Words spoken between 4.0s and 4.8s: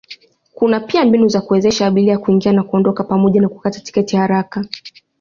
haraka.